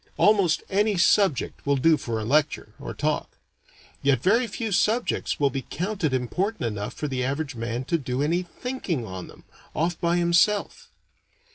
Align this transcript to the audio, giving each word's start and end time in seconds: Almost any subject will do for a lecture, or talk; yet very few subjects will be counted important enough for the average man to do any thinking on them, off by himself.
Almost 0.17 0.63
any 0.67 0.97
subject 0.97 1.63
will 1.63 1.75
do 1.75 1.95
for 1.95 2.19
a 2.19 2.25
lecture, 2.25 2.73
or 2.79 2.95
talk; 2.95 3.37
yet 4.01 4.23
very 4.23 4.47
few 4.47 4.71
subjects 4.71 5.39
will 5.39 5.51
be 5.51 5.67
counted 5.69 6.11
important 6.11 6.63
enough 6.63 6.95
for 6.95 7.07
the 7.07 7.23
average 7.23 7.53
man 7.53 7.83
to 7.83 7.99
do 7.99 8.23
any 8.23 8.41
thinking 8.41 9.05
on 9.05 9.27
them, 9.27 9.43
off 9.75 10.01
by 10.01 10.17
himself. 10.17 10.89